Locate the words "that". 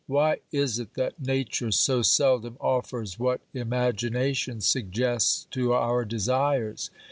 0.95-1.21